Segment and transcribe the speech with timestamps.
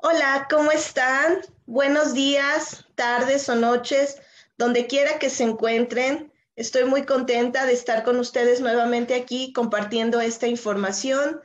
[0.00, 1.40] Hola, ¿cómo están?
[1.66, 4.22] Buenos días, tardes o noches,
[4.56, 6.32] donde quiera que se encuentren.
[6.54, 11.40] Estoy muy contenta de estar con ustedes nuevamente aquí compartiendo esta información.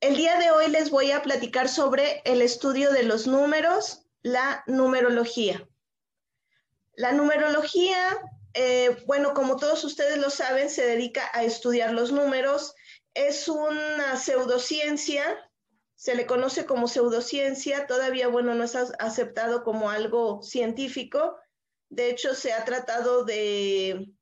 [0.00, 4.64] El día de hoy les voy a platicar sobre el estudio de los números, la
[4.66, 5.64] numerología.
[6.96, 8.18] La numerología,
[8.54, 12.74] eh, bueno, como todos ustedes lo saben, se dedica a estudiar los números.
[13.14, 15.38] Es una pseudociencia
[15.96, 21.36] se le conoce como pseudociencia, todavía, bueno, no es aceptado como algo científico.
[21.88, 24.12] De hecho, se ha tratado de,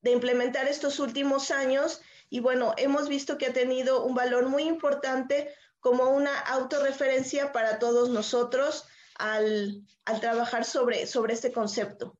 [0.00, 4.64] de implementar estos últimos años y bueno, hemos visto que ha tenido un valor muy
[4.64, 9.82] importante como una autorreferencia para todos nosotros al,
[10.20, 12.18] trabajar sobre, sobre este concepto.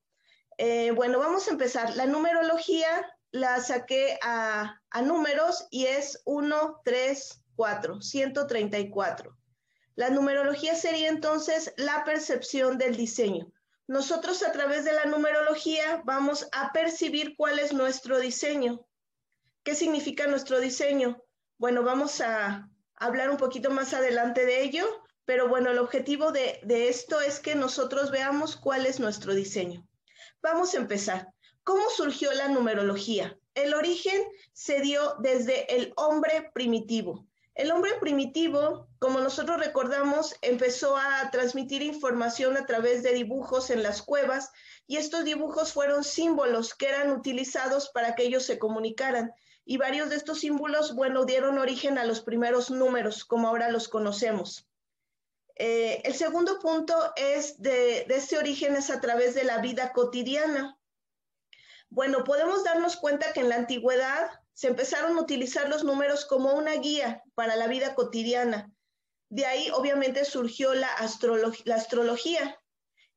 [0.58, 1.96] Eh, bueno, vamos a empezar.
[1.96, 2.88] La numerología
[3.32, 9.36] la saqué a, a números y es 1, 3, 4, 134.
[9.96, 13.52] La numerología sería entonces la percepción del diseño.
[13.86, 18.86] Nosotros a través de la numerología vamos a percibir cuál es nuestro diseño.
[19.62, 21.22] ¿Qué significa nuestro diseño?
[21.58, 24.86] Bueno, vamos a hablar un poquito más adelante de ello,
[25.24, 29.86] pero bueno, el objetivo de, de esto es que nosotros veamos cuál es nuestro diseño.
[30.42, 31.28] Vamos a empezar.
[31.62, 33.38] ¿Cómo surgió la numerología?
[33.54, 37.26] El origen se dio desde el hombre primitivo.
[37.54, 43.84] El hombre primitivo, como nosotros recordamos, empezó a transmitir información a través de dibujos en
[43.84, 44.50] las cuevas
[44.88, 49.32] y estos dibujos fueron símbolos que eran utilizados para que ellos se comunicaran.
[49.64, 53.88] Y varios de estos símbolos, bueno, dieron origen a los primeros números, como ahora los
[53.88, 54.68] conocemos.
[55.54, 59.92] Eh, el segundo punto es de, de este origen es a través de la vida
[59.92, 60.76] cotidiana.
[61.88, 66.54] Bueno, podemos darnos cuenta que en la antigüedad se empezaron a utilizar los números como
[66.54, 68.72] una guía para la vida cotidiana.
[69.28, 72.58] De ahí obviamente surgió la, astrología.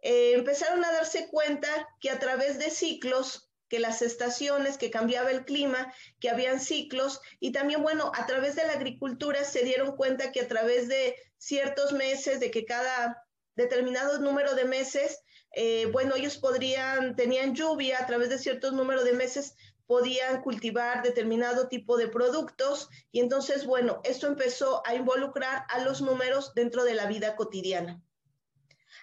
[0.02, 1.70] Eh, empezaron a darse cuenta
[2.02, 7.20] que a través de ciclos, que las estaciones, que cambiaba el clima, que habían ciclos,
[7.40, 11.16] y también, bueno, a través de la agricultura se dieron cuenta que a través de
[11.38, 13.24] ciertos meses, de que cada
[13.56, 15.20] determinado número de meses,
[15.52, 19.56] eh, bueno, ellos podrían, tenían lluvia a través de ciertos números de meses,
[19.88, 26.02] podían cultivar determinado tipo de productos y entonces, bueno, esto empezó a involucrar a los
[26.02, 28.02] números dentro de la vida cotidiana.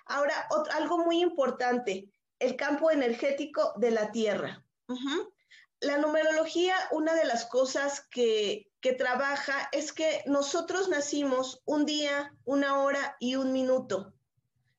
[0.06, 4.65] Ahora, algo muy importante, el campo energético de la Tierra.
[5.81, 12.34] La numerología, una de las cosas que, que trabaja es que nosotros nacimos un día,
[12.44, 14.12] una hora y un minuto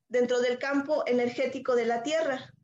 [0.07, 2.54] dentro del campo energético de la Tierra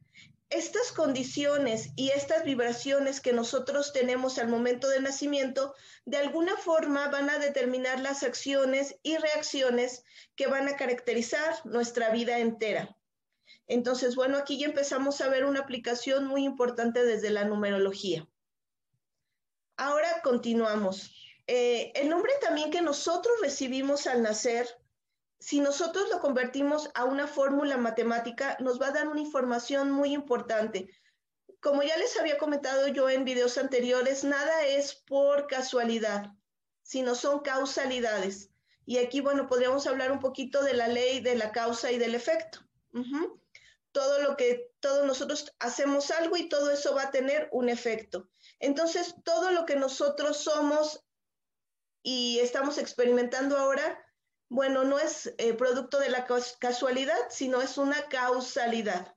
[0.51, 5.73] estas condiciones y estas vibraciones que nosotros tenemos al momento del nacimiento,
[6.06, 10.03] de alguna forma van a determinar las acciones y reacciones
[10.35, 12.97] que van a caracterizar nuestra vida entera.
[13.67, 18.28] Entonces, bueno, aquí ya empezamos a ver una aplicación muy importante desde la numerología.
[19.78, 21.16] Ahora continuamos.
[21.47, 24.68] Eh, el nombre también que nosotros recibimos al nacer
[25.41, 30.13] si nosotros lo convertimos a una fórmula matemática, nos va a dar una información muy
[30.13, 30.88] importante.
[31.59, 36.31] Como ya les había comentado yo en videos anteriores, nada es por casualidad,
[36.84, 38.51] sino son causalidades.
[38.85, 42.13] Y aquí, bueno, podríamos hablar un poquito de la ley de la causa y del
[42.13, 42.59] efecto.
[43.91, 48.30] Todo lo que, todos nosotros hacemos algo y todo eso va a tener un efecto.
[48.59, 51.03] Entonces, todo lo que nosotros somos
[52.03, 54.06] y estamos experimentando ahora,
[54.51, 56.28] bueno, no es eh, producto de la
[56.59, 59.16] casualidad, sino es una causalidad.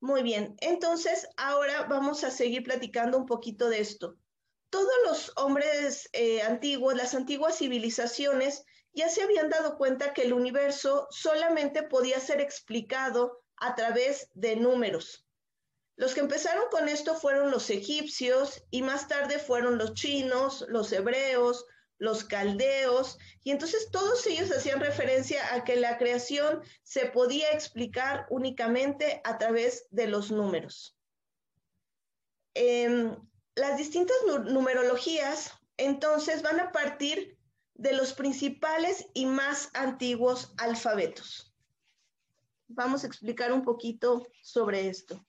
[0.00, 4.16] Muy bien, entonces ahora vamos a seguir platicando un poquito de esto.
[4.70, 8.64] Todos los hombres eh, antiguos, las antiguas civilizaciones,
[8.94, 14.56] ya se habían dado cuenta que el universo solamente podía ser explicado a través de
[14.56, 15.26] números.
[15.96, 20.92] Los que empezaron con esto fueron los egipcios y más tarde fueron los chinos, los
[20.92, 21.66] hebreos,
[21.98, 28.26] los caldeos, y entonces todos ellos hacían referencia a que la creación se podía explicar
[28.30, 30.96] únicamente a través de los números.
[32.54, 33.16] Em,
[33.54, 37.38] las distintas numerologías entonces van a partir
[37.74, 41.54] de los principales y más antiguos alfabetos.
[42.66, 45.24] Vamos a explicar un poquito sobre esto.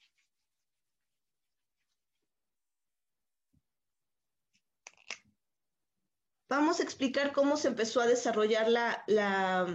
[6.50, 9.68] Vamos a explicar cómo se empezó a desarrollar la, la,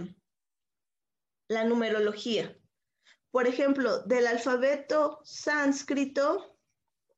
[1.63, 2.59] numerología.
[3.31, 6.57] Por ejemplo, del alfabeto sánscrito,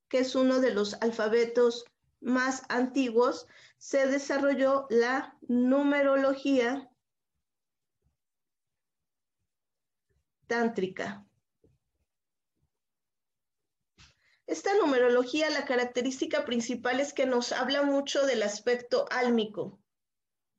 [0.09, 1.85] que es uno de los alfabetos
[2.21, 3.47] más antiguos,
[3.79, 6.91] se desarrolló la numerología
[10.45, 11.26] tántrica.
[14.57, 19.79] Esta numerología, la característica principal es que nos habla mucho del aspecto álmico.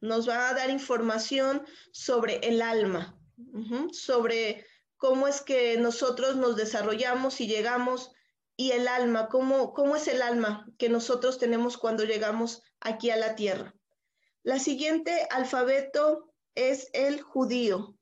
[0.01, 3.19] Nos va a dar información sobre el alma,
[3.91, 4.65] sobre
[4.99, 8.13] cómo es que nosotros nos desarrollamos y llegamos
[8.57, 13.17] y el alma, cómo, cómo es el alma que nosotros tenemos cuando llegamos aquí a
[13.17, 13.75] la tierra.
[14.45, 17.98] La siguiente alfabeto es el judío.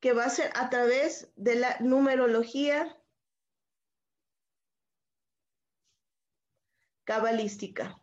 [0.00, 2.96] Que va a ser a través de la numerología
[7.04, 8.00] cabalística.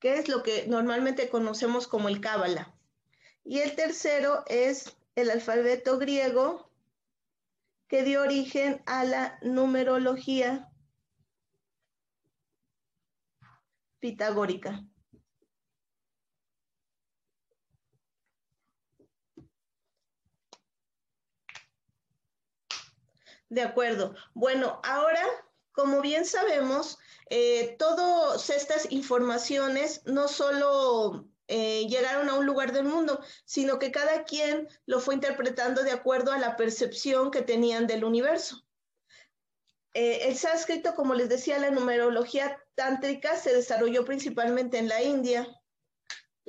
[0.00, 2.74] que es lo que normalmente conocemos como el cábala.
[3.44, 6.70] Y el tercero es el alfabeto griego
[7.86, 10.70] que dio origen a la numerología
[13.98, 14.89] pitagórica.
[23.50, 24.14] De acuerdo.
[24.32, 25.22] Bueno, ahora,
[25.72, 26.98] como bien sabemos,
[27.28, 33.90] eh, todas estas informaciones no solo eh, llegaron a un lugar del mundo, sino que
[33.90, 38.64] cada quien lo fue interpretando de acuerdo a la percepción que tenían del universo.
[39.94, 45.59] Eh, el sánscrito, como les decía, la numerología tántrica se desarrolló principalmente en la India,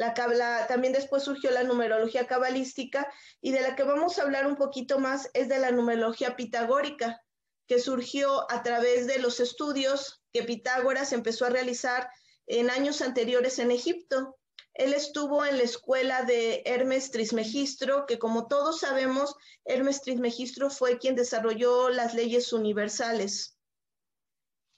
[0.02, 4.56] la, también después surgió la numerología cabalística y de la que vamos a hablar un
[4.56, 7.22] poquito más es de la numerología pitagórica,
[7.68, 12.10] que surgió a través de los estudios que Pitágoras empezó a realizar
[12.48, 14.38] en años anteriores en Egipto.
[14.74, 20.98] Él estuvo en la escuela de Hermes Trismegistro, que como todos sabemos, Hermes Trismegistro fue
[20.98, 23.58] quien desarrolló las leyes universales.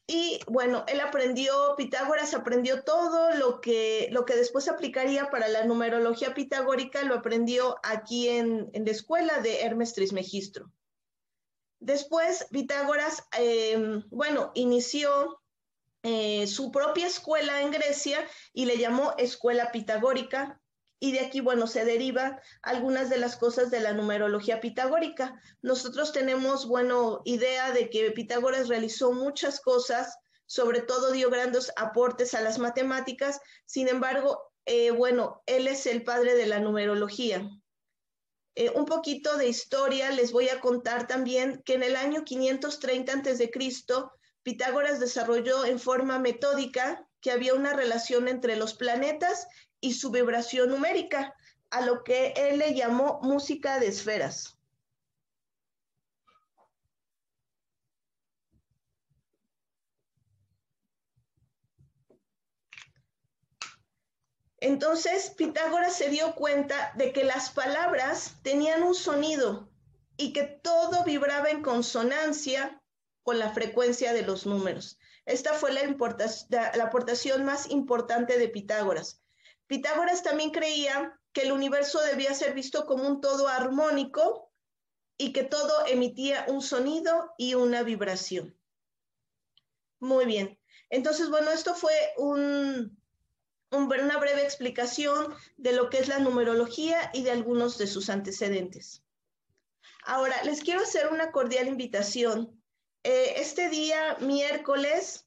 [0.05, 5.65] Y bueno, él aprendió, Pitágoras aprendió todo lo que, lo que después aplicaría para la
[5.65, 10.71] numerología pitagórica, lo aprendió aquí en, la escuela de Hermes Trismegistro.
[11.79, 15.41] Después, Pitágoras, em, bueno, inició
[16.03, 20.61] eh, su propia escuela en Grecia y le llamó escuela pitagórica,
[21.03, 25.37] y de aquí, bueno, se deriva algunas de las cosas de la numerología pitagórica.
[25.61, 32.33] Nosotros tenemos, bueno, idea de que Pitágoras realizó muchas cosas, sobre todo dio grandes aportes
[32.35, 37.49] a las matemáticas, sin embargo, eh, bueno, él es el padre de la numerología.
[38.55, 43.11] Eh, un poquito de historia les voy a contar también que en el año 530
[43.11, 43.51] a.C.,
[44.41, 49.47] Pitágoras desarrolló en forma metódica que había una relación entre los planetas
[49.83, 51.35] y su vibración numérica,
[51.69, 54.57] a lo que él le llamó música de esferas.
[64.61, 69.69] Entonces Pitágoras se dio cuenta de que las palabras tenían un sonido
[70.15, 72.81] y que todo vibraba en consonancia
[73.23, 74.97] con la frecuencia de los números.
[75.25, 75.81] Esta fue la,
[76.83, 79.22] aportación más importante de Pitágoras.
[79.67, 84.51] Pitágoras también creía que el universo debía ser visto como un todo armónico
[85.17, 88.57] y que todo emitía un sonido y una vibración.
[89.99, 90.59] Muy bien.
[90.89, 92.87] Entonces, bueno, esto fue una
[94.19, 99.03] breve explicación de lo que es la numerología y de algunos de sus antecedentes.
[100.05, 102.61] Ahora, les quiero hacer una cordial invitación.
[103.03, 105.25] Eh, este día, miércoles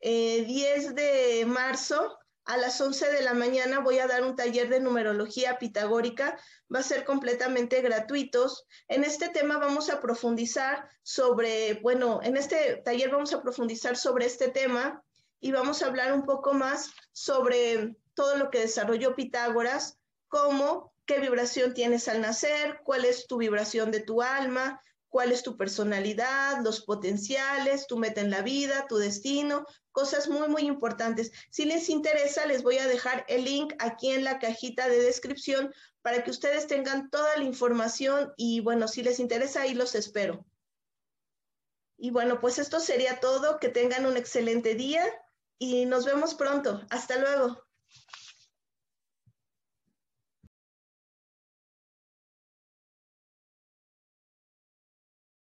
[0.00, 4.68] 10 eh, de marzo, a las 11 de la mañana voy a dar un taller
[4.68, 6.38] de numerología pitagórica.
[6.72, 8.66] Va a ser completamente gratuitos.
[8.88, 14.26] En este tema vamos a profundizar sobre, bueno, en este taller vamos a profundizar sobre
[14.26, 15.02] este tema
[15.40, 19.98] y vamos a hablar un poco más sobre todo lo que desarrolló Pitágoras,
[20.28, 24.80] cómo, qué vibración tienes al nacer, cuál es tu vibración de tu alma,
[25.14, 30.48] cuál es tu personalidad, los potenciales, tu meta en la vida, tu destino, cosas muy,
[30.48, 31.30] muy importantes.
[31.52, 35.72] Si les interesa, les voy a dejar el link aquí en la cajita de descripción
[36.02, 40.44] para que ustedes tengan toda la información y bueno, si les interesa, ahí los espero.
[41.96, 43.60] Y bueno, pues esto sería todo.
[43.60, 45.04] Que tengan un excelente día
[45.60, 46.84] y nos vemos pronto.
[46.90, 47.64] Hasta luego.